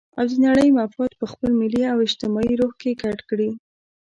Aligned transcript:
او 0.17 0.25
د 0.31 0.33
نړۍ 0.47 0.69
مفاد 0.77 1.11
په 1.19 1.25
خپل 1.31 1.49
ملي 1.61 1.83
او 1.91 1.97
اجتماعي 2.05 2.53
روح 2.61 2.73
کې 2.81 2.97
ګډ 3.01 3.19
کړي. 3.29 3.49